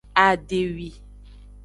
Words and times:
Adewi. 0.27 0.89